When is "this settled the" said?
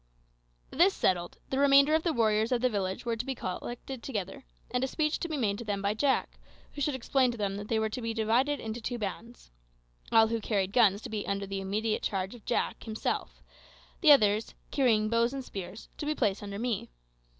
0.71-1.59